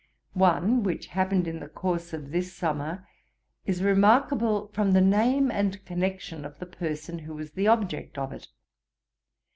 [0.33, 3.07] One, which happened in the course of this summer,
[3.67, 8.33] is remarkable from the name and connection of the person who was the object of
[8.33, 8.47] it.